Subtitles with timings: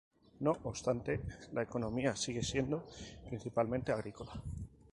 [0.39, 1.21] No obstante,
[1.53, 2.87] la economía sigue siendo
[3.27, 4.31] principalmente agrícola.